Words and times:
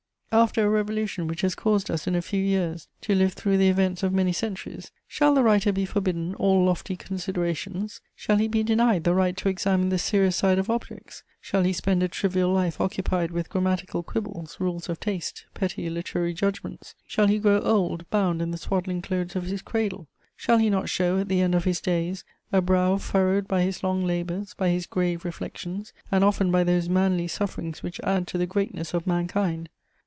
After 0.33 0.65
a 0.65 0.69
revolution 0.69 1.27
which 1.27 1.41
has 1.41 1.55
caused 1.55 1.91
us, 1.91 2.07
in 2.07 2.15
a 2.15 2.21
few 2.21 2.41
years, 2.41 2.87
to 3.01 3.13
live 3.13 3.33
through 3.33 3.57
the 3.57 3.67
events 3.67 4.01
of 4.01 4.13
many 4.13 4.31
centuries, 4.31 4.89
shall 5.05 5.33
the 5.35 5.43
writer 5.43 5.73
be 5.73 5.83
forbidden 5.83 6.35
all 6.35 6.63
lofty 6.63 6.95
considerations, 6.95 7.99
shall 8.15 8.37
he 8.37 8.47
be 8.47 8.63
denied 8.63 9.03
the 9.03 9.13
right 9.13 9.35
to 9.35 9.49
examine 9.49 9.89
the 9.89 9.97
serious 9.99 10.37
side 10.37 10.57
of 10.57 10.69
objects? 10.69 11.23
Shall 11.41 11.63
he 11.63 11.73
spend 11.73 12.01
a 12.01 12.07
trivial 12.07 12.49
life 12.49 12.79
occupied 12.79 13.31
with 13.31 13.49
grammatical 13.49 14.03
quibbles, 14.03 14.57
rules 14.57 14.87
of 14.87 15.01
taste, 15.01 15.47
petty 15.53 15.89
literary 15.89 16.33
judgments? 16.33 16.95
Shall 17.05 17.27
he 17.27 17.37
grow 17.37 17.59
old, 17.59 18.09
bound 18.09 18.41
in 18.41 18.51
the 18.51 18.57
swaddling 18.57 19.01
clothes 19.01 19.35
of 19.35 19.43
his 19.43 19.61
cradle? 19.61 20.07
Shall 20.37 20.59
he 20.59 20.69
not 20.69 20.87
show, 20.87 21.19
at 21.19 21.27
the 21.27 21.41
end 21.41 21.55
of 21.55 21.65
his 21.65 21.81
days, 21.81 22.23
a 22.53 22.61
brow 22.61 22.95
furrowed 22.97 23.49
by 23.49 23.63
his 23.63 23.83
long 23.83 24.05
labours, 24.05 24.53
by 24.53 24.69
his 24.69 24.85
grave 24.85 25.25
reflections, 25.25 25.91
and 26.09 26.23
often 26.23 26.51
by 26.51 26.63
those 26.63 26.87
manly 26.87 27.27
sufferings 27.27 27.83
which 27.83 27.99
add 28.05 28.27
to 28.27 28.37
the 28.37 28.47
greatness 28.47 28.93
of 28.93 29.05
mankind? 29.05 29.67